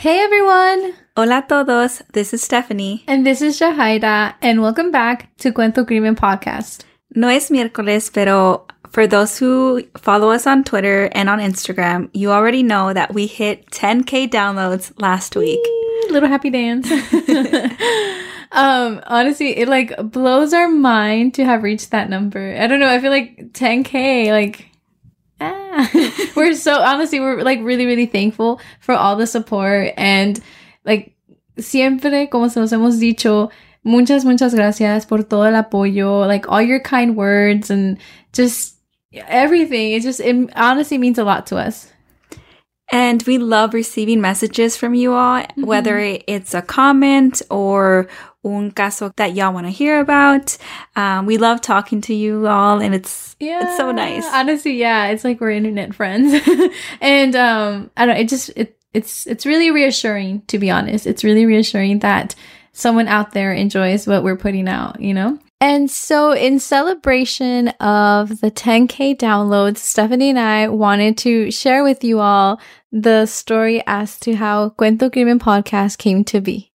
Hey 0.00 0.20
everyone! 0.20 0.94
Hola 1.14 1.44
todos, 1.46 2.00
this 2.14 2.32
is 2.32 2.40
Stephanie. 2.40 3.04
And 3.06 3.26
this 3.26 3.42
is 3.42 3.60
Jahaira, 3.60 4.32
and 4.40 4.62
welcome 4.62 4.90
back 4.90 5.28
to 5.40 5.52
Cuento 5.52 5.86
Crimen 5.86 6.16
Podcast. 6.16 6.84
No 7.14 7.28
es 7.28 7.50
miércoles, 7.50 8.10
pero 8.10 8.66
for 8.88 9.06
those 9.06 9.36
who 9.36 9.82
follow 9.98 10.30
us 10.30 10.46
on 10.46 10.64
Twitter 10.64 11.10
and 11.12 11.28
on 11.28 11.38
Instagram, 11.38 12.08
you 12.14 12.32
already 12.32 12.62
know 12.62 12.94
that 12.94 13.12
we 13.12 13.26
hit 13.26 13.70
10k 13.72 14.30
downloads 14.30 14.90
last 14.98 15.36
week. 15.36 15.60
Whee! 15.62 16.12
Little 16.12 16.30
happy 16.30 16.48
dance. 16.48 16.90
um, 18.52 19.02
honestly, 19.06 19.58
it 19.58 19.68
like 19.68 19.94
blows 20.10 20.54
our 20.54 20.68
mind 20.68 21.34
to 21.34 21.44
have 21.44 21.62
reached 21.62 21.90
that 21.90 22.08
number. 22.08 22.56
I 22.58 22.66
don't 22.68 22.80
know, 22.80 22.88
I 22.88 23.00
feel 23.02 23.10
like 23.10 23.52
10k, 23.52 24.30
like 24.30 24.69
ah. 25.40 25.90
we're 26.36 26.54
so 26.54 26.80
honestly 26.80 27.20
we're 27.20 27.42
like 27.42 27.60
really 27.62 27.86
really 27.86 28.06
thankful 28.06 28.60
for 28.80 28.94
all 28.94 29.16
the 29.16 29.26
support 29.26 29.92
and 29.96 30.40
like 30.84 31.14
siempre 31.58 32.26
como 32.26 32.48
se 32.48 32.60
nos 32.60 32.72
hemos 32.72 32.98
dicho 33.00 33.50
muchas 33.84 34.24
muchas 34.24 34.54
gracias 34.54 35.06
por 35.06 35.22
todo 35.22 35.44
el 35.44 35.54
apoyo 35.54 36.26
like 36.26 36.48
all 36.48 36.62
your 36.62 36.80
kind 36.80 37.16
words 37.16 37.70
and 37.70 37.98
just 38.32 38.76
everything 39.26 39.92
it 39.92 40.02
just 40.02 40.20
it 40.20 40.50
honestly 40.54 40.98
means 40.98 41.18
a 41.18 41.24
lot 41.24 41.46
to 41.46 41.56
us 41.56 41.90
and 42.90 43.22
we 43.22 43.38
love 43.38 43.72
receiving 43.72 44.20
messages 44.20 44.76
from 44.76 44.94
you 44.94 45.12
all, 45.12 45.40
mm-hmm. 45.40 45.64
whether 45.64 45.98
it's 45.98 46.54
a 46.54 46.62
comment 46.62 47.40
or 47.50 48.08
un 48.44 48.70
caso 48.70 49.12
that 49.16 49.34
y'all 49.34 49.52
want 49.52 49.66
to 49.66 49.70
hear 49.70 50.00
about. 50.00 50.56
Um, 50.96 51.26
we 51.26 51.38
love 51.38 51.60
talking 51.60 52.00
to 52.02 52.14
you 52.14 52.46
all, 52.46 52.80
and 52.80 52.94
it's 52.94 53.36
yeah, 53.38 53.66
it's 53.66 53.76
so 53.76 53.92
nice. 53.92 54.24
Honestly, 54.32 54.76
yeah, 54.76 55.08
it's 55.08 55.24
like 55.24 55.40
we're 55.40 55.50
internet 55.50 55.94
friends, 55.94 56.48
and 57.00 57.36
um, 57.36 57.90
I 57.96 58.06
don't. 58.06 58.16
It 58.16 58.28
just 58.28 58.50
it 58.56 58.76
it's 58.92 59.26
it's 59.26 59.46
really 59.46 59.70
reassuring 59.70 60.42
to 60.48 60.58
be 60.58 60.70
honest. 60.70 61.06
It's 61.06 61.24
really 61.24 61.46
reassuring 61.46 62.00
that 62.00 62.34
someone 62.72 63.08
out 63.08 63.32
there 63.32 63.52
enjoys 63.52 64.06
what 64.06 64.22
we're 64.22 64.36
putting 64.36 64.68
out. 64.68 65.00
You 65.00 65.14
know. 65.14 65.38
And 65.62 65.90
so, 65.90 66.32
in 66.32 66.58
celebration 66.58 67.68
of 67.80 68.40
the 68.40 68.50
10K 68.50 69.18
downloads, 69.18 69.76
Stephanie 69.76 70.30
and 70.30 70.38
I 70.38 70.68
wanted 70.68 71.18
to 71.18 71.50
share 71.50 71.84
with 71.84 72.02
you 72.02 72.18
all 72.18 72.58
the 72.90 73.26
story 73.26 73.82
as 73.86 74.18
to 74.20 74.36
how 74.36 74.70
Cuento 74.70 75.12
Crimen 75.12 75.38
podcast 75.38 75.98
came 75.98 76.24
to 76.24 76.40
be. 76.40 76.69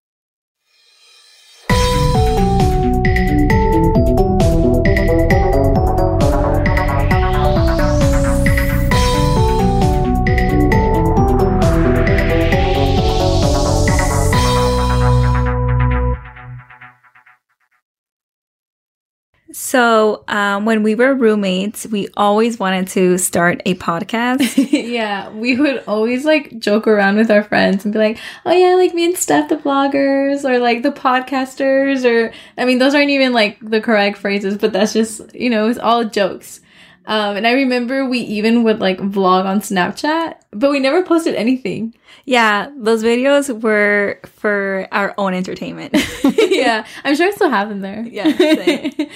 So, 19.74 20.24
um, 20.28 20.66
when 20.66 20.84
we 20.84 20.94
were 20.94 21.16
roommates, 21.16 21.88
we 21.88 22.08
always 22.16 22.60
wanted 22.60 22.90
to 22.90 23.18
start 23.18 23.60
a 23.66 23.74
podcast. 23.74 24.70
yeah, 24.72 25.32
we 25.32 25.60
would 25.60 25.84
always 25.88 26.26
like 26.26 26.60
joke 26.60 26.86
around 26.86 27.16
with 27.16 27.32
our 27.32 27.44
friends 27.44 27.84
and 27.84 27.92
be 27.92 27.98
like, 27.98 28.20
"Oh 28.46 28.52
yeah, 28.52 28.76
like 28.76 28.94
me 28.94 29.06
and 29.06 29.18
Steph, 29.18 29.50
the 29.50 29.56
bloggers, 29.56 30.48
or 30.48 30.60
like 30.60 30.84
the 30.84 30.92
podcasters." 30.92 32.06
Or 32.06 32.32
I 32.56 32.66
mean, 32.66 32.78
those 32.78 32.94
aren't 32.94 33.10
even 33.10 33.34
like 33.34 33.58
the 33.68 33.82
correct 33.82 34.20
phrases, 34.20 34.60
but 34.60 34.74
that's 34.74 34.94
just 34.94 35.34
you 35.34 35.50
know, 35.50 35.68
it's 35.68 35.80
all 35.80 36.06
jokes. 36.06 36.62
Um, 37.08 37.38
and 37.38 37.48
I 37.48 37.54
remember 37.54 38.08
we 38.08 38.20
even 38.20 38.64
would 38.66 38.80
like 38.80 39.00
vlog 39.00 39.46
on 39.46 39.60
Snapchat, 39.62 40.36
but 40.52 40.70
we 40.70 40.82
never 40.82 41.02
posted 41.02 41.34
anything. 41.34 41.96
Yeah, 42.26 42.70
those 42.78 43.04
videos 43.04 43.50
were 43.60 44.20
for 44.28 44.88
our 44.92 45.16
own 45.18 45.34
entertainment. 45.34 45.96
yeah, 46.24 46.86
I'm 47.04 47.16
sure 47.16 47.28
I 47.28 47.32
still 47.32 47.50
have 47.50 47.70
them 47.70 47.82
there. 47.82 48.06
Yeah. 48.12 49.08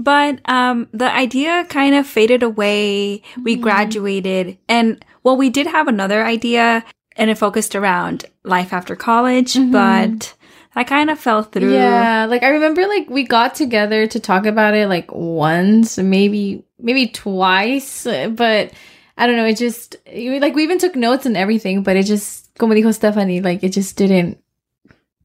But 0.00 0.40
um, 0.46 0.88
the 0.92 1.12
idea 1.12 1.66
kind 1.68 1.94
of 1.94 2.06
faded 2.06 2.42
away. 2.42 3.22
We 3.42 3.54
mm-hmm. 3.54 3.62
graduated, 3.62 4.56
and 4.66 5.04
well, 5.22 5.36
we 5.36 5.50
did 5.50 5.66
have 5.66 5.88
another 5.88 6.24
idea, 6.24 6.84
and 7.16 7.28
it 7.28 7.36
focused 7.36 7.76
around 7.76 8.24
life 8.42 8.72
after 8.72 8.96
college, 8.96 9.52
mm-hmm. 9.52 9.72
but 9.72 10.34
that 10.74 10.86
kind 10.86 11.10
of 11.10 11.18
fell 11.18 11.42
through. 11.42 11.74
Yeah, 11.74 12.26
like 12.30 12.42
I 12.42 12.48
remember, 12.48 12.86
like 12.86 13.10
we 13.10 13.24
got 13.24 13.54
together 13.54 14.06
to 14.06 14.18
talk 14.18 14.46
about 14.46 14.74
it 14.74 14.88
like 14.88 15.12
once, 15.12 15.98
maybe 15.98 16.64
maybe 16.78 17.08
twice, 17.08 18.04
but 18.04 18.72
I 19.18 19.26
don't 19.26 19.36
know. 19.36 19.44
It 19.44 19.58
just 19.58 19.96
like 20.06 20.54
we 20.54 20.62
even 20.62 20.78
took 20.78 20.96
notes 20.96 21.26
and 21.26 21.36
everything, 21.36 21.82
but 21.82 21.96
it 21.96 22.04
just, 22.04 22.48
como 22.56 22.74
dijo 22.74 22.94
Stephanie, 22.94 23.42
like 23.42 23.62
it 23.62 23.72
just 23.72 23.96
didn't. 23.98 24.42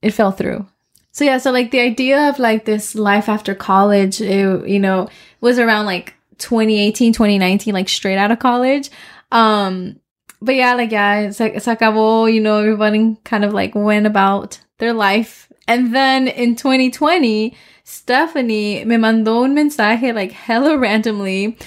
It 0.01 0.11
fell 0.11 0.33
through. 0.33 0.67
So 1.15 1.23
yeah, 1.23 1.37
so 1.37 1.49
like 1.49 1.71
the 1.71 1.79
idea 1.79 2.27
of 2.27 2.39
like 2.39 2.65
this 2.65 2.93
life 2.93 3.29
after 3.29 3.55
college, 3.55 4.19
it, 4.19 4.67
you 4.67 4.81
know, 4.81 5.07
was 5.39 5.57
around 5.57 5.85
like 5.85 6.13
2018, 6.39 7.13
2019, 7.13 7.73
like 7.73 7.87
straight 7.87 8.17
out 8.17 8.31
of 8.31 8.39
college. 8.39 8.89
Um, 9.31 10.01
but 10.41 10.55
yeah, 10.55 10.73
like 10.73 10.91
yeah, 10.91 11.21
it's 11.21 11.39
like 11.39 11.61
se 11.61 11.73
acabó, 11.73 12.31
you 12.31 12.41
know, 12.41 12.59
everybody 12.59 13.15
kind 13.23 13.45
of 13.45 13.53
like 13.53 13.73
went 13.73 14.05
about 14.05 14.59
their 14.79 14.91
life. 14.91 15.49
And 15.69 15.95
then 15.95 16.27
in 16.27 16.57
2020, 16.57 17.55
Stephanie 17.85 18.83
me 18.83 18.97
mandó 18.97 19.45
un 19.45 19.55
mensaje 19.55 20.13
like 20.13 20.33
hella 20.33 20.77
randomly 20.77 21.57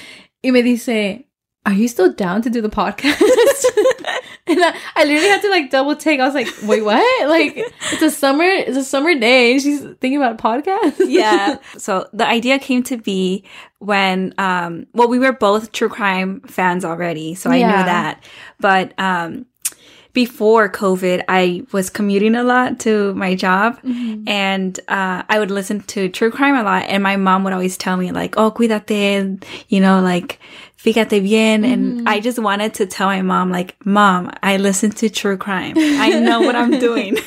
y 0.45 0.51
me 0.51 0.61
dice, 0.61 1.25
are 1.65 1.73
you 1.73 1.89
still 1.89 2.13
down 2.13 2.43
to 2.43 2.51
do 2.51 2.61
the 2.61 2.69
podcast? 2.69 3.65
and 4.51 4.65
I, 4.65 4.77
I, 4.97 5.05
literally 5.05 5.29
had 5.29 5.43
to 5.43 5.51
like 5.51 5.71
double 5.71 5.97
take. 5.97 6.21
I 6.21 6.25
was 6.25 6.35
like, 6.35 6.49
wait, 6.63 6.83
what? 6.83 6.99
Like 7.29 7.57
it's 7.57 8.03
a 8.03 8.11
summer, 8.11 8.45
it's 8.45 8.77
a 8.77 8.85
summer 8.85 9.15
day 9.15 9.53
and 9.53 9.63
she's 9.63 9.81
thinking 9.81 10.17
about 10.17 10.41
a 10.41 10.43
podcast. 10.43 10.97
yeah. 11.07 11.59
So 11.79 12.09
the 12.13 12.27
idea 12.27 12.59
came 12.59 12.83
to 12.85 12.97
be 12.97 13.45
when, 13.79 14.35
um, 14.39 14.87
well, 14.95 15.09
we 15.09 15.19
were 15.19 15.33
both 15.33 15.73
true 15.73 15.89
crime 15.89 16.41
fans 16.43 16.85
already. 16.85 17.35
So 17.35 17.51
I 17.51 17.57
yeah. 17.57 17.67
knew 17.67 17.85
that. 17.85 18.25
But, 18.59 18.99
um, 18.99 19.47
before 20.13 20.69
COVID, 20.69 21.25
I 21.29 21.65
was 21.73 21.91
commuting 21.91 22.35
a 22.35 22.43
lot 22.43 22.81
to 22.81 23.15
my 23.15 23.35
job 23.35 23.81
mm-hmm. 23.83 24.29
and 24.29 24.79
uh, 24.89 25.23
I 25.29 25.39
would 25.39 25.51
listen 25.51 25.81
to 25.83 26.09
true 26.09 26.31
crime 26.31 26.57
a 26.57 26.63
lot. 26.63 26.85
And 26.89 27.03
my 27.03 27.17
mom 27.17 27.45
would 27.45 27.53
always 27.53 27.77
tell 27.77 27.97
me, 27.97 28.11
like, 28.13 28.37
oh, 28.37 28.51
cuídate, 28.51 29.43
you 29.69 29.81
know, 29.81 30.01
like, 30.01 30.41
fíjate 30.79 31.23
bien. 31.23 31.63
Mm-hmm. 31.63 31.73
And 31.73 32.09
I 32.09 32.21
just 32.21 32.39
wanted 32.39 32.75
to 32.75 32.87
tell 32.87 33.09
my 33.09 33.23
mom, 33.23 33.51
like, 33.51 33.75
mom, 33.85 34.33
I 34.43 34.57
listen 34.57 34.91
to 34.93 35.11
true 35.11 35.37
crime. 35.37 35.75
I 35.77 36.19
know 36.21 36.41
what 36.41 36.57
I'm 36.57 36.79
doing. 36.79 37.17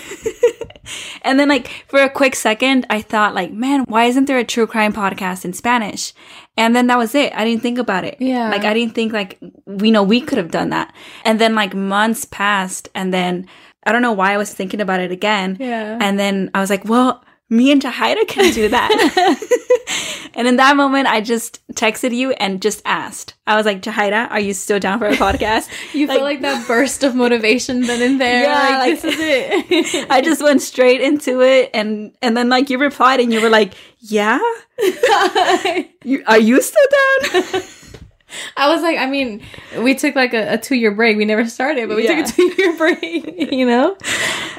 and 1.21 1.39
then 1.39 1.49
like 1.49 1.85
for 1.87 2.01
a 2.01 2.09
quick 2.09 2.35
second, 2.35 2.85
I 2.89 3.01
thought 3.01 3.35
like, 3.35 3.51
man, 3.51 3.85
why 3.87 4.05
isn't 4.05 4.25
there 4.25 4.37
a 4.37 4.43
true 4.43 4.67
crime 4.67 4.93
podcast 4.93 5.45
in 5.45 5.53
Spanish? 5.53 6.13
And 6.57 6.75
then 6.75 6.87
that 6.87 6.97
was 6.97 7.15
it. 7.15 7.33
I 7.35 7.45
didn't 7.45 7.61
think 7.61 7.77
about 7.77 8.03
it. 8.03 8.17
Yeah. 8.19 8.49
Like 8.49 8.65
I 8.65 8.73
didn't 8.73 8.93
think 8.93 9.13
like 9.13 9.39
we 9.65 9.91
know 9.91 10.03
we 10.03 10.21
could 10.21 10.37
have 10.37 10.51
done 10.51 10.69
that. 10.69 10.93
And 11.23 11.39
then 11.39 11.55
like 11.55 11.73
months 11.73 12.25
passed 12.25 12.89
and 12.93 13.13
then 13.13 13.47
I 13.83 13.91
don't 13.91 14.01
know 14.01 14.11
why 14.11 14.33
I 14.33 14.37
was 14.37 14.53
thinking 14.53 14.81
about 14.81 14.99
it 14.99 15.11
again. 15.11 15.57
Yeah. 15.59 15.97
And 15.99 16.19
then 16.19 16.51
I 16.53 16.59
was 16.59 16.69
like, 16.69 16.85
well, 16.85 17.23
me 17.51 17.69
and 17.69 17.81
Jahaira 17.81 18.25
can 18.27 18.53
do 18.53 18.69
that. 18.69 20.29
and 20.35 20.47
in 20.47 20.55
that 20.55 20.77
moment, 20.77 21.07
I 21.07 21.19
just 21.19 21.59
texted 21.73 22.15
you 22.15 22.31
and 22.31 22.61
just 22.61 22.81
asked. 22.85 23.33
I 23.45 23.57
was 23.57 23.65
like, 23.65 23.81
Jahaira, 23.81 24.31
are 24.31 24.39
you 24.39 24.53
still 24.53 24.79
down 24.79 24.99
for 24.99 25.07
a 25.07 25.15
podcast? 25.17 25.67
you 25.93 26.07
like, 26.07 26.17
feel 26.17 26.23
like 26.23 26.41
that 26.41 26.65
burst 26.65 27.03
of 27.03 27.13
motivation 27.13 27.81
then 27.81 28.01
and 28.01 28.21
there. 28.21 28.43
Yeah, 28.43 28.77
like, 28.77 28.79
like 28.79 29.01
this 29.01 29.13
is 29.13 29.19
it. 29.19 30.07
I 30.09 30.21
just 30.21 30.41
went 30.41 30.61
straight 30.61 31.01
into 31.01 31.41
it, 31.41 31.71
and 31.73 32.15
and 32.21 32.37
then 32.37 32.47
like 32.47 32.69
you 32.69 32.77
replied, 32.77 33.19
and 33.19 33.33
you 33.33 33.41
were 33.41 33.49
like, 33.49 33.73
Yeah, 33.99 34.39
you, 36.03 36.23
are 36.27 36.39
you 36.39 36.61
still 36.61 36.87
down? 37.21 37.63
I 38.57 38.69
was 38.69 38.81
like, 38.81 38.97
I 38.97 39.07
mean, 39.07 39.41
we 39.77 39.95
took 39.95 40.15
like 40.15 40.33
a, 40.33 40.53
a 40.53 40.57
two 40.57 40.75
year 40.75 40.91
break. 40.91 41.17
We 41.17 41.25
never 41.25 41.45
started, 41.45 41.87
but 41.87 41.97
we 41.97 42.05
yeah. 42.05 42.23
took 42.23 42.29
a 42.29 42.35
two 42.35 42.53
year 42.57 42.77
break, 42.77 43.51
you 43.51 43.65
know? 43.65 43.97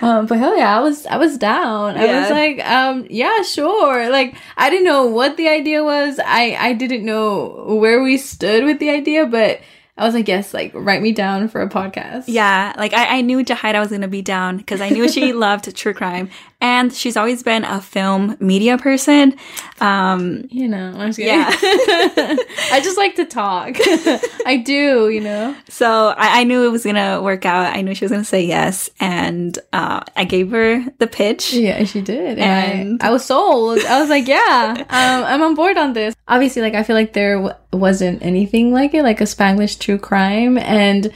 Um, 0.03 0.27
but 0.27 0.39
hell 0.39 0.57
yeah, 0.57 0.77
I 0.77 0.81
was, 0.81 1.07
I 1.07 1.17
was 1.17 1.39
down. 1.39 1.95
Yeah. 1.95 2.03
I 2.03 2.21
was 2.21 2.31
like, 2.31 2.67
um, 2.67 3.07
yeah, 3.09 3.43
sure. 3.43 4.11
Like, 4.11 4.35
I 4.57 4.69
didn't 4.69 4.85
know 4.85 5.07
what 5.07 5.37
the 5.37 5.49
idea 5.49 5.83
was. 5.85 6.19
I, 6.19 6.57
I 6.59 6.73
didn't 6.73 7.05
know 7.05 7.77
where 7.81 8.03
we 8.03 8.19
stood 8.19 8.65
with 8.65 8.79
the 8.81 8.91
idea, 8.91 9.27
but 9.27 9.61
I 9.97 10.07
was 10.07 10.15
like, 10.15 10.27
yes, 10.27 10.55
like 10.55 10.73
write 10.75 11.03
me 11.03 11.13
down 11.13 11.49
for 11.49 11.61
a 11.61 11.69
podcast. 11.69 12.25
Yeah, 12.27 12.73
like 12.79 12.95
I, 12.95 13.19
I 13.19 13.21
knew 13.21 13.45
Jahaira 13.45 13.79
was 13.79 13.91
gonna 13.91 14.09
be 14.09 14.23
down 14.23 14.57
because 14.57 14.81
I 14.81 14.89
knew 14.89 15.07
she 15.09 15.33
loved 15.35 15.75
true 15.77 15.93
crime, 15.93 16.31
and 16.63 16.93
she's 16.93 17.17
always 17.17 17.43
been 17.43 17.65
a 17.65 17.81
film 17.83 18.37
media 18.39 18.79
person. 18.79 19.35
Um, 19.81 20.45
you 20.49 20.69
know, 20.69 20.95
I'm 20.97 21.13
yeah. 21.19 21.49
I 21.51 22.81
just 22.85 22.97
like 22.97 23.17
to 23.17 23.25
talk. 23.25 23.75
I 24.47 24.63
do, 24.65 25.09
you 25.09 25.21
know. 25.21 25.57
So 25.69 26.15
I, 26.17 26.41
I, 26.41 26.45
knew 26.45 26.65
it 26.65 26.71
was 26.71 26.85
gonna 26.85 27.21
work 27.21 27.45
out. 27.45 27.75
I 27.77 27.83
knew 27.83 27.97
she 27.97 28.05
was 28.05 28.13
gonna 28.13 28.25
say 28.25 28.45
yes, 28.45 28.89
and 29.01 29.59
uh, 29.73 30.03
I 30.17 30.25
gave 30.25 30.53
her 30.53 30.85
the 30.99 31.09
pitch. 31.09 31.53
Yeah, 31.53 31.83
she 31.83 32.01
did, 32.01 32.39
and, 32.39 32.41
and 32.41 33.03
I, 33.03 33.09
I, 33.09 33.11
was 33.11 33.25
sold. 33.25 33.81
I 33.81 34.01
was 34.01 34.09
like, 34.09 34.29
yeah, 34.29 34.77
um, 34.79 35.25
I'm 35.25 35.43
on 35.43 35.57
board 35.57 35.77
on 35.77 35.95
this. 35.95 36.15
Obviously, 36.29 36.63
like 36.63 36.75
I 36.75 36.85
feel 36.85 36.95
like 36.95 37.13
there 37.13 37.35
w- 37.35 37.55
wasn't 37.73 38.23
anything 38.23 38.73
like 38.73 38.95
it, 38.95 39.03
like 39.03 39.21
a 39.21 39.25
Spanglish 39.25 39.81
true 39.81 39.99
crime. 39.99 40.59
And 40.59 41.13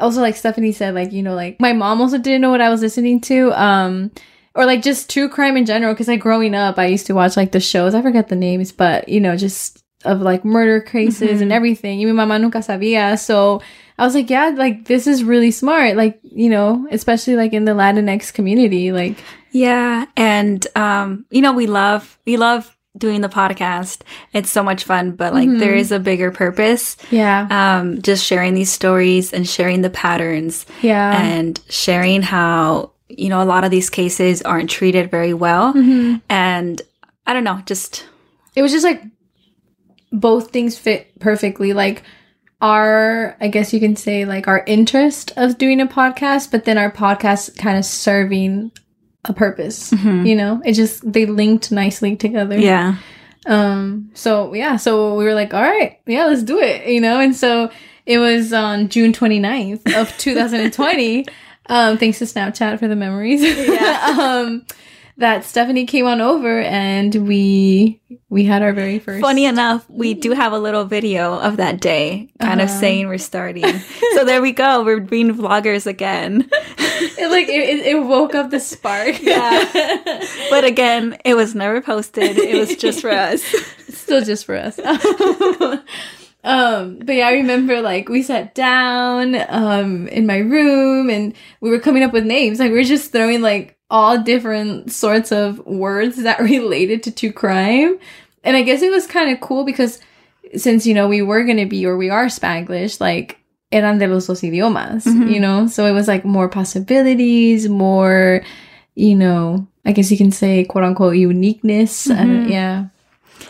also 0.00 0.20
like 0.20 0.34
Stephanie 0.34 0.72
said, 0.72 0.96
like, 0.96 1.12
you 1.12 1.22
know, 1.22 1.36
like 1.36 1.60
my 1.60 1.72
mom 1.72 2.00
also 2.00 2.18
didn't 2.18 2.40
know 2.40 2.50
what 2.50 2.60
I 2.60 2.70
was 2.70 2.82
listening 2.82 3.20
to. 3.22 3.52
Um, 3.52 4.10
or 4.54 4.66
like 4.66 4.82
just 4.82 5.08
true 5.10 5.28
crime 5.28 5.56
in 5.56 5.64
general. 5.66 5.94
Cause 5.94 6.08
like 6.08 6.20
growing 6.20 6.54
up, 6.54 6.78
I 6.78 6.86
used 6.86 7.06
to 7.06 7.14
watch 7.14 7.36
like 7.36 7.52
the 7.52 7.60
shows. 7.60 7.94
I 7.94 8.02
forget 8.02 8.28
the 8.28 8.36
names, 8.36 8.72
but 8.72 9.08
you 9.08 9.20
know, 9.20 9.36
just 9.36 9.82
of 10.04 10.20
like 10.22 10.44
murder 10.44 10.80
cases 10.80 11.20
Mm-hmm. 11.22 11.42
and 11.42 11.52
everything. 11.52 11.98
Mi 11.98 12.06
mamá 12.12 12.40
nunca 12.40 12.58
sabía. 12.58 13.18
So 13.18 13.60
I 13.98 14.04
was 14.04 14.14
like, 14.14 14.30
yeah, 14.30 14.48
like 14.56 14.86
this 14.86 15.06
is 15.06 15.22
really 15.22 15.50
smart. 15.50 15.94
Like, 15.96 16.18
you 16.22 16.48
know, 16.48 16.88
especially 16.90 17.36
like 17.36 17.52
in 17.52 17.66
the 17.66 17.72
Latinx 17.72 18.32
community. 18.32 18.92
Like, 18.92 19.18
Yeah, 19.52 20.06
and 20.16 20.66
um, 20.74 21.26
you 21.30 21.42
know, 21.42 21.52
we 21.52 21.66
love 21.66 22.18
we 22.24 22.36
love 22.38 22.74
doing 22.96 23.20
the 23.20 23.28
podcast. 23.28 24.00
It's 24.32 24.50
so 24.50 24.62
much 24.64 24.84
fun, 24.84 25.12
but 25.12 25.32
like 25.34 25.48
there 25.58 25.74
is 25.74 25.92
a 25.92 25.98
bigger 26.00 26.30
purpose. 26.32 26.96
yeah, 27.10 27.46
Um, 27.50 28.00
just 28.02 28.24
sharing 28.24 28.54
these 28.54 28.72
stories 28.72 29.32
and 29.32 29.46
sharing 29.48 29.82
the 29.82 29.90
patterns 29.90 30.66
yeah. 30.82 31.20
and 31.22 31.60
sharing 31.68 32.22
how 32.22 32.92
you 33.18 33.28
know 33.28 33.42
a 33.42 33.44
lot 33.44 33.64
of 33.64 33.70
these 33.70 33.90
cases 33.90 34.42
aren't 34.42 34.70
treated 34.70 35.10
very 35.10 35.34
well, 35.34 35.72
and 36.28 36.82
I 37.26 37.32
don't 37.32 37.44
know, 37.44 37.62
just 37.66 38.06
it 38.56 38.62
was 38.62 38.72
just 38.72 38.84
like 38.84 39.02
both 40.12 40.50
things 40.50 40.78
fit 40.78 41.18
perfectly. 41.20 41.72
Like 41.72 42.02
our 42.62 43.36
i 43.40 43.48
guess 43.48 43.72
you 43.72 43.80
can 43.80 43.96
say 43.96 44.26
like 44.26 44.46
our 44.46 44.62
interest 44.66 45.32
of 45.38 45.56
doing 45.56 45.80
a 45.80 45.86
podcast 45.86 46.50
but 46.50 46.66
then 46.66 46.76
our 46.76 46.92
podcast 46.92 47.56
kind 47.56 47.78
of 47.78 47.86
serving 47.86 48.70
a 49.24 49.32
purpose 49.32 49.92
you 49.92 50.34
know? 50.34 50.60
It 50.64 50.74
just 50.74 51.10
they 51.10 51.24
linked 51.26 51.72
nicely 51.72 52.16
together. 52.16 52.58
Yeah, 52.58 52.96
um 53.46 54.10
so 54.12 54.52
yeah 54.52 54.76
so 54.76 55.14
we 55.14 55.24
were 55.24 55.32
like 55.32 55.54
all 55.54 55.62
right 55.62 56.00
yeah 56.06 56.26
let's 56.26 56.42
do 56.42 56.58
it 56.60 56.86
you 56.86 57.00
know? 57.00 57.18
And 57.18 57.34
so 57.34 57.70
it 58.04 58.18
was 58.18 58.52
on 58.52 58.88
june 58.90 59.12
29th 59.12 59.98
of 59.98 60.16
2020 60.18 61.24
um 61.70 61.96
thanks 61.98 62.18
to 62.18 62.24
snapchat 62.26 62.78
for 62.78 62.86
the 62.88 62.96
memories 62.96 63.40
Yeah. 63.42 64.16
um 64.20 64.66
that 65.16 65.44
stephanie 65.44 65.84
came 65.86 66.06
on 66.06 66.20
over 66.22 66.60
and 66.60 67.14
we 67.28 68.00
we 68.30 68.44
had 68.44 68.62
our 68.62 68.72
very 68.72 68.98
first 68.98 69.20
Funny 69.20 69.44
enough, 69.44 69.84
we 69.90 70.14
do 70.14 70.30
have 70.32 70.52
a 70.52 70.58
little 70.58 70.84
video 70.84 71.34
of 71.38 71.56
that 71.58 71.80
day, 71.80 72.28
kind 72.40 72.60
of 72.60 72.68
Uh-huh. 72.70 72.80
saying 72.80 73.08
we're 73.08 73.18
starting. 73.18 73.64
so 74.14 74.24
there 74.24 74.40
we 74.40 74.52
go. 74.52 74.82
We're 74.84 75.00
being 75.00 75.34
vloggers 75.34 75.86
again. 75.86 76.48
it, 76.78 77.30
like 77.30 77.48
it, 77.48 77.86
it 77.86 78.02
woke 78.02 78.34
up 78.34 78.50
the 78.50 78.60
spark 78.60 79.20
Yeah. 79.22 79.64
but 80.48 80.64
again, 80.64 81.18
it 81.24 81.34
was 81.34 81.54
never 81.54 81.80
posted. 81.82 82.38
It 82.38 82.56
was 82.58 82.76
just 82.76 83.00
for 83.00 83.10
us. 83.28 83.42
still 83.88 84.22
just 84.24 84.46
for 84.46 84.56
us 84.56 84.78
um 86.44 86.98
but 87.04 87.14
yeah 87.14 87.26
i 87.28 87.32
remember 87.34 87.80
like 87.82 88.08
we 88.08 88.22
sat 88.22 88.54
down 88.54 89.36
um 89.50 90.08
in 90.08 90.26
my 90.26 90.38
room 90.38 91.10
and 91.10 91.34
we 91.60 91.68
were 91.70 91.78
coming 91.80 92.02
up 92.02 92.12
with 92.12 92.24
names. 92.24 92.58
Like 92.58 92.70
we 92.70 92.78
were 92.78 92.84
just 92.84 93.12
throwing 93.12 93.42
like 93.42 93.76
all 93.90 94.16
different 94.22 94.90
sorts 94.92 95.32
of 95.32 95.58
words 95.66 96.16
that 96.22 96.40
related 96.54 97.02
to 97.04 97.10
true 97.12 97.32
crime. 97.32 97.98
And 98.44 98.56
i 98.56 98.62
guess 98.62 98.80
it 98.82 98.90
was 98.90 99.06
kind 99.06 99.30
of 99.30 99.40
cool 99.40 99.64
because 99.64 100.00
since 100.56 100.86
you 100.86 100.94
know 100.94 101.08
we 101.08 101.20
were 101.22 101.44
gonna 101.44 101.66
be 101.66 101.84
or 101.84 101.96
we 101.96 102.08
are 102.10 102.26
spanglish 102.26 103.00
like 103.00 103.36
eran 103.70 103.98
de 103.98 104.06
los 104.08 104.26
dos 104.26 104.40
idiomas 104.42 105.04
Mhm. 105.06 105.30
you 105.32 105.38
know? 105.40 105.66
So 105.68 105.84
it 105.86 105.92
was 105.92 106.08
like 106.08 106.24
more 106.24 106.48
possibilities 106.48 107.68
more 107.68 108.42
you 108.94 109.14
know 109.14 109.66
i 109.84 109.92
guess 109.92 110.10
you 110.10 110.16
can 110.18 110.32
say 110.32 110.64
quote 110.64 110.84
unquote 110.84 111.16
uniqueness. 111.16 112.06
Mhm. 112.08 112.48
yeah 112.50 112.86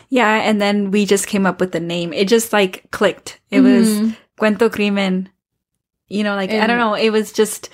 Yeah, 0.08 0.28
and 0.42 0.60
then 0.60 0.90
we 0.90 1.06
just 1.06 1.26
came 1.26 1.46
up 1.46 1.60
with 1.60 1.72
the 1.72 1.80
name. 1.80 2.12
It 2.12 2.28
just 2.28 2.52
like 2.52 2.90
clicked. 2.90 3.40
It 3.50 3.60
was 3.60 3.88
Mhm. 3.88 4.16
Cuento 4.38 4.70
Crimen. 4.72 5.28
You 6.08 6.24
know, 6.24 6.34
like 6.34 6.50
I 6.50 6.66
don't 6.66 6.78
know. 6.78 6.94
It 6.94 7.10
was 7.10 7.32
just. 7.32 7.68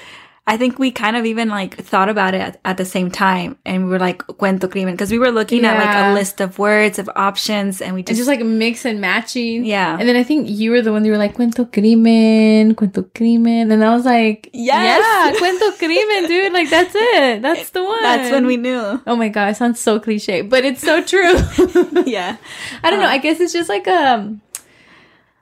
I 0.49 0.57
think 0.57 0.79
we 0.79 0.93
kind 0.93 1.17
of 1.17 1.27
even 1.27 1.49
like 1.49 1.77
thought 1.77 2.09
about 2.09 2.35
it 2.35 2.41
at, 2.41 2.61
at 2.65 2.77
the 2.77 2.85
same 2.85 3.11
time, 3.11 3.59
and 3.67 3.85
we 3.85 3.91
were 3.91 3.99
like 3.99 4.19
Cuento 4.29 4.71
Crimen 4.71 4.95
because 4.95 5.11
we 5.11 5.19
were 5.19 5.33
looking 5.33 5.65
at 5.65 5.77
like 5.77 5.97
a 5.97 6.15
list 6.15 6.41
of 6.41 6.59
words 6.59 7.01
of 7.01 7.11
options, 7.17 7.83
and 7.83 7.95
we 7.95 8.01
and 8.01 8.07
just, 8.07 8.19
just 8.19 8.29
like 8.29 8.45
mix 8.45 8.85
and 8.85 9.01
matching. 9.01 9.65
yeah. 9.65 9.97
And 9.99 10.09
then 10.09 10.15
I 10.15 10.23
think 10.23 10.49
you 10.49 10.71
were 10.71 10.83
the 10.83 10.93
one 10.93 11.03
that 11.03 11.11
were 11.11 11.17
like, 11.19 11.35
cuento 11.37 11.71
crimen, 11.73 12.77
cuento 12.77 13.13
crimen. 13.13 13.73
And 13.73 13.85
I 13.85 13.95
was 13.97 14.05
like, 14.05 14.49
Yes. 14.53 15.03
yeah, 15.03 15.41
cuento 15.41 15.77
crimen, 15.79 16.29
dude. 16.29 16.53
Like, 16.53 16.71
that's 16.71 16.95
it. 16.95 17.43
That's 17.43 17.71
the 17.71 17.83
one. 17.83 18.03
That's 18.07 18.31
when 18.31 18.47
we 18.47 18.57
knew. 18.57 19.03
Oh 19.07 19.17
my 19.17 19.29
God, 19.29 19.51
it 19.51 19.57
sounds 19.57 19.81
so 19.81 19.99
cliche, 19.99 20.43
but 20.43 20.65
it's 20.65 20.81
so 20.81 21.03
true. 21.03 21.35
yeah. 22.07 22.37
I 22.85 22.91
don't 22.91 23.01
know. 23.01 23.09
I 23.09 23.19
guess 23.19 23.41
it's 23.41 23.53
just 23.53 23.69
like 23.69 23.89
um 23.89 24.41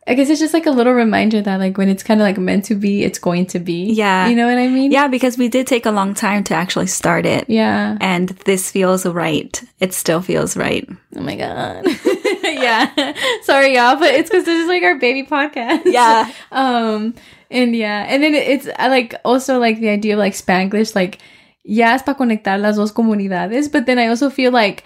I 0.06 0.12
guess 0.14 0.28
it's 0.28 0.38
just 0.40 0.52
like 0.52 0.66
a 0.66 0.70
little 0.70 0.92
reminder 0.92 1.40
that 1.40 1.58
like 1.58 1.78
when 1.78 1.88
it's 1.88 2.02
kind 2.02 2.20
of 2.20 2.24
like 2.26 2.36
meant 2.36 2.66
to 2.66 2.74
be, 2.74 3.02
it's 3.04 3.18
going 3.18 3.46
to 3.46 3.58
be. 3.58 3.84
Yeah. 3.92 4.28
You 4.28 4.36
know 4.36 4.46
what 4.46 4.58
I 4.58 4.68
mean? 4.68 4.92
Yeah, 4.92 5.08
because 5.08 5.38
we 5.38 5.48
did 5.48 5.66
take 5.66 5.86
a 5.86 5.90
long 5.90 6.12
time 6.12 6.44
to 6.44 6.54
actually 6.54 6.88
start 6.88 7.24
it. 7.24 7.48
Yeah. 7.48 7.96
And 8.02 8.28
this 8.44 8.70
feels 8.70 9.06
right. 9.06 9.62
It 9.80 9.94
still 9.94 10.20
feels 10.20 10.56
right. 10.58 10.86
Oh 11.16 11.20
my 11.22 11.36
God. 11.36 11.86
yeah. 12.44 13.14
Sorry, 13.44 13.74
y'all, 13.76 13.96
but 13.96 14.12
it's 14.14 14.28
because 14.28 14.44
this 14.44 14.60
is 14.60 14.68
like 14.68 14.82
our 14.82 14.98
baby 14.98 15.24
podcast. 15.26 15.82
Yeah. 15.86 16.30
um 16.52 17.14
and 17.50 17.74
yeah 17.76 18.04
and 18.08 18.22
then 18.22 18.34
it's 18.34 18.68
I 18.78 18.88
like 18.88 19.14
also 19.24 19.58
like 19.58 19.78
the 19.80 19.88
idea 19.88 20.14
of 20.14 20.18
like 20.18 20.32
spanglish 20.34 20.94
like 20.94 21.18
yeah 21.62 21.94
es 21.94 22.02
para 22.02 22.14
conectar 22.14 22.60
las 22.60 22.76
dos 22.76 22.90
comunidades 22.92 23.70
but 23.70 23.84
then 23.86 23.98
i 23.98 24.06
also 24.08 24.28
feel 24.30 24.50
like 24.50 24.82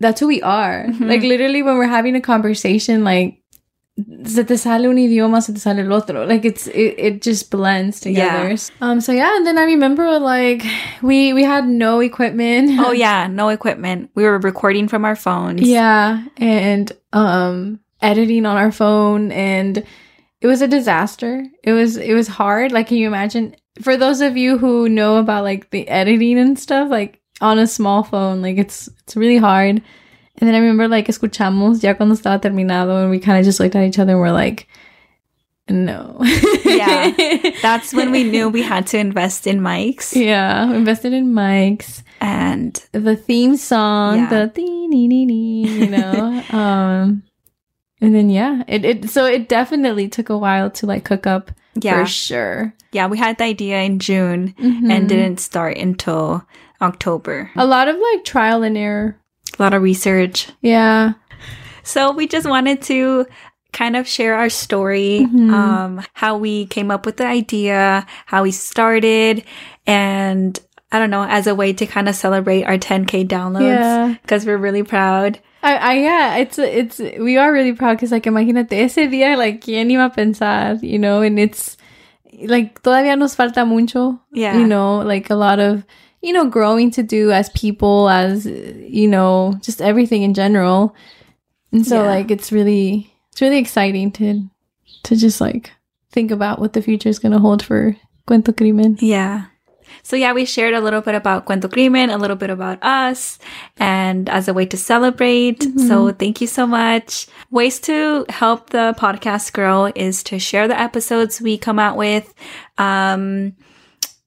that's 0.00 0.20
who 0.20 0.26
we 0.26 0.42
are 0.42 0.84
Mhm. 0.88 1.08
like 1.08 1.22
literally 1.22 1.62
when 1.62 1.76
we're 1.78 1.86
having 1.86 2.14
a 2.16 2.20
conversation 2.20 3.04
like 3.04 3.41
se 4.24 4.42
te 4.44 4.56
sale 4.56 4.88
un 4.88 4.96
idioma 4.96 5.42
se 5.42 5.52
te 5.52 5.58
sale 5.60 5.80
el 5.82 5.92
otro 5.92 6.24
like 6.24 6.46
it's 6.46 6.66
it, 6.68 6.94
it 6.98 7.22
just 7.22 7.50
blends 7.50 8.00
together 8.00 8.48
Yeah. 8.48 8.56
um 8.80 9.00
so 9.02 9.12
yeah 9.12 9.36
and 9.36 9.46
then 9.46 9.58
i 9.58 9.64
remember 9.64 10.18
like 10.18 10.64
we 11.02 11.34
we 11.34 11.44
had 11.44 11.68
no 11.68 12.00
equipment 12.00 12.70
Oh 12.80 12.92
yeah, 13.04 13.26
no 13.26 13.50
equipment. 13.50 14.10
We 14.14 14.24
were 14.24 14.38
recording 14.38 14.88
from 14.88 15.04
our 15.04 15.14
phones. 15.16 15.60
yeah, 15.60 16.24
and 16.38 16.90
um 17.12 17.80
editing 18.00 18.46
on 18.46 18.56
our 18.56 18.72
phone 18.72 19.30
and 19.30 19.84
it 20.40 20.46
was 20.46 20.62
a 20.62 20.66
disaster. 20.68 21.44
It 21.62 21.72
was 21.72 21.96
it 21.98 22.14
was 22.14 22.28
hard. 22.28 22.72
Like 22.72 22.88
can 22.88 22.96
you 22.96 23.06
imagine 23.06 23.54
for 23.82 23.96
those 23.96 24.20
of 24.22 24.36
you 24.36 24.58
who 24.58 24.88
know 24.88 25.16
about 25.18 25.44
like 25.44 25.70
the 25.70 25.86
editing 25.88 26.38
and 26.38 26.58
stuff 26.58 26.90
like 26.90 27.20
on 27.40 27.58
a 27.58 27.66
small 27.66 28.02
phone, 28.04 28.40
like 28.42 28.56
it's 28.58 28.88
it's 29.04 29.16
really 29.16 29.36
hard. 29.38 29.82
And 30.38 30.48
then 30.48 30.54
I 30.54 30.58
remember 30.58 30.88
like 30.88 31.08
escuchamos 31.08 31.82
ya 31.82 31.94
cuando 31.94 32.14
estaba 32.14 32.40
terminado 32.40 33.00
and 33.02 33.10
we 33.10 33.18
kind 33.20 33.38
of 33.38 33.44
just 33.44 33.60
looked 33.60 33.76
at 33.76 33.84
each 33.84 33.98
other 33.98 34.12
and 34.12 34.20
we're 34.20 34.32
like 34.32 34.66
no. 35.68 36.18
Yeah. 36.64 37.12
That's 37.62 37.94
when 37.94 38.10
we 38.10 38.24
knew 38.24 38.48
we 38.48 38.62
had 38.62 38.86
to 38.88 38.98
invest 38.98 39.46
in 39.46 39.60
mics 39.60 40.14
Yeah, 40.14 40.68
we 40.70 40.76
invested 40.76 41.12
in 41.12 41.32
mics. 41.32 42.02
and 42.20 42.74
the 42.92 43.16
theme 43.16 43.56
song, 43.56 44.16
Yeah. 44.18 44.28
the 44.28 44.46
dee 44.54 44.88
nee 44.88 45.06
nee 45.06 45.24
nee, 45.24 45.68
you 45.68 45.86
know. 45.88 46.42
um 46.50 47.22
and 48.00 48.14
then 48.14 48.28
yeah, 48.30 48.64
it, 48.66 48.84
it 48.84 49.10
so 49.10 49.24
it 49.26 49.48
definitely 49.48 50.08
took 50.08 50.28
a 50.28 50.36
while 50.38 50.70
to 50.70 50.86
like 50.86 51.04
cook 51.04 51.26
up 51.26 51.52
yeah. 51.74 52.00
for 52.00 52.06
sure. 52.06 52.74
Yeah, 52.90 53.06
we 53.06 53.16
had 53.18 53.38
the 53.38 53.44
idea 53.44 53.80
in 53.82 53.98
June 54.00 54.54
Mhm. 54.58 54.90
and 54.90 55.08
didn't 55.08 55.38
start 55.40 55.78
until 55.78 56.44
October. 56.80 57.50
a 57.56 57.64
lot 57.66 57.86
of 57.88 57.96
like 57.96 58.24
trial 58.24 58.62
and 58.64 58.76
error. 58.76 59.16
A 59.62 59.70
lot 59.70 59.74
of 59.74 59.82
research. 59.82 60.48
Yeah. 60.60 61.12
So 61.84 62.10
we 62.10 62.26
just 62.26 62.48
wanted 62.48 62.82
to 62.90 63.26
kind 63.72 63.94
of 63.94 64.08
share 64.08 64.34
our 64.34 64.50
story, 64.50 65.22
Mhm. 65.30 65.52
um, 65.54 66.02
how 66.14 66.36
we 66.36 66.66
came 66.66 66.90
up 66.90 67.06
with 67.06 67.18
the 67.18 67.26
idea, 67.26 68.04
how 68.26 68.42
we 68.42 68.50
started, 68.50 69.44
and 69.86 70.58
I 70.90 70.98
don't 70.98 71.10
know, 71.10 71.22
as 71.22 71.46
a 71.46 71.54
way 71.54 71.72
to 71.74 71.86
kind 71.86 72.08
of 72.08 72.16
celebrate 72.16 72.64
our 72.64 72.76
10k 72.76 73.22
downloads 73.24 73.78
Yeah. 73.78 74.14
because 74.22 74.44
we're 74.44 74.58
really 74.58 74.82
proud. 74.82 75.38
I, 75.62 75.76
I 75.76 75.92
yeah, 75.94 76.36
it's 76.42 76.58
it's 76.58 76.98
we 77.22 77.38
are 77.38 77.52
really 77.52 77.72
proud 77.72 77.96
because 77.96 78.10
like 78.10 78.24
imagínate 78.26 78.72
ese 78.74 79.06
día 79.06 79.38
like 79.38 79.62
quién 79.62 79.88
iba 79.94 80.06
a 80.06 80.10
pensar, 80.10 80.82
you 80.82 80.98
know, 80.98 81.22
and 81.22 81.38
it's 81.38 81.76
like 82.50 82.82
todavía 82.82 83.16
nos 83.16 83.36
falta 83.36 83.64
mucho, 83.64 84.18
Yeah. 84.34 84.58
you 84.58 84.66
know, 84.66 84.98
like 85.06 85.30
a 85.30 85.36
lot 85.38 85.60
of 85.60 85.84
you 86.22 86.32
know 86.32 86.46
growing 86.48 86.90
to 86.92 87.02
do 87.02 87.30
as 87.32 87.50
people, 87.50 88.08
as 88.08 88.46
you 88.46 89.08
know, 89.08 89.58
just 89.62 89.82
everything 89.82 90.22
in 90.22 90.34
general, 90.34 90.94
and 91.72 91.86
so 91.86 92.02
Yeah. 92.02 92.08
like 92.08 92.30
it's 92.30 92.52
really 92.52 93.12
it's 93.32 93.40
really 93.40 93.58
exciting 93.58 94.12
to 94.12 94.48
to 95.04 95.16
just 95.16 95.40
like 95.40 95.72
think 96.12 96.30
about 96.30 96.58
what 96.60 96.72
the 96.74 96.82
future 96.82 97.08
is 97.08 97.18
gonna 97.18 97.38
hold 97.40 97.62
for 97.62 97.96
Cuento 98.28 98.56
Crimen. 98.56 98.96
Yeah. 99.00 99.46
So 100.04 100.16
yeah, 100.16 100.32
we 100.32 100.44
shared 100.46 100.74
a 100.74 100.80
little 100.80 101.00
bit 101.02 101.14
about 101.14 101.44
Cuento 101.46 101.70
Crimen, 101.70 102.08
a 102.10 102.16
little 102.16 102.36
bit 102.36 102.50
about 102.50 102.82
us, 102.82 103.38
and 103.78 104.28
as 104.28 104.48
a 104.48 104.54
way 104.54 104.64
to 104.66 104.76
celebrate. 104.76 105.62
So 105.86 106.12
thank 106.12 106.40
you 106.40 106.46
so 106.46 106.66
much. 106.66 107.26
Ways 107.50 107.78
to 107.80 108.24
help 108.30 108.70
the 108.70 108.94
podcast 108.98 109.52
grow 109.52 109.92
is 109.94 110.22
to 110.24 110.38
share 110.38 110.66
the 110.66 110.80
episodes 110.80 111.40
we 111.42 111.58
come 111.58 111.78
out 111.78 111.96
with, 111.98 112.32
um, 112.78 113.52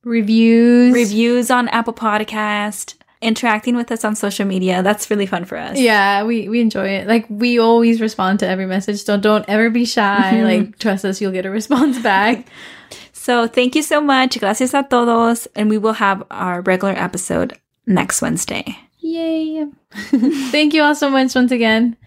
Reviews, 0.05 0.93
reviews 0.93 1.51
on 1.51 1.67
Apple 1.69 1.93
Podcast, 1.93 2.93
interacting 3.21 3.75
with 3.75 3.91
us 3.91 4.05
on 4.05 4.15
social 4.15 4.45
media. 4.45 4.83
That's 4.83 5.09
really 5.09 5.25
fun 5.25 5.45
for 5.45 5.57
us. 5.57 5.77
Yeah, 5.77 6.23
we 6.23 6.47
we 6.47 6.61
enjoy 6.61 6.87
it. 6.89 7.07
Like 7.07 7.25
we 7.27 7.59
always 7.59 7.99
respond 7.99 8.39
to 8.39 8.47
every 8.47 8.67
message. 8.67 9.03
So 9.03 9.17
don't 9.17 9.43
ever 9.49 9.69
be 9.69 9.83
shy. 9.83 10.41
Like 10.43 10.79
trust 10.79 11.03
us, 11.03 11.19
you'll 11.19 11.33
get 11.33 11.45
a 11.45 11.51
response 11.51 11.99
back. 11.99 12.47
So 13.25 13.47
thank 13.47 13.73
you 13.73 13.81
so 13.81 14.01
much. 14.01 14.39
Gracias 14.39 14.75
a 14.75 14.83
todos. 14.83 15.47
And 15.55 15.67
we 15.67 15.79
will 15.79 15.93
have 15.93 16.21
our 16.29 16.61
regular 16.61 16.93
episode 16.93 17.57
next 17.87 18.21
Wednesday. 18.21 18.77
Yay. 18.99 19.65
Thank 20.51 20.75
you 20.75 20.83
all 20.83 20.93
so 20.93 21.09
much 21.09 21.33
once 21.33 21.51
again. 21.51 21.97